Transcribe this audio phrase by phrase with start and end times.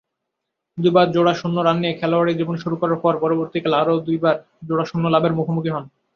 [0.77, 4.35] দুইবার জোড়া শূন্য রান নিয়ে খেলোয়াড়ী জীবন শুরু করার পর পরবর্তীকালে আরও দুইবার
[4.67, 5.85] জোড়া শূন্য লাভের মুখোমুখি হন।